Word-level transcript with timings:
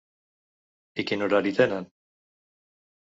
I 0.99 1.01
quin 1.11 1.23
horari 1.27 1.51
tenen? 1.59 1.85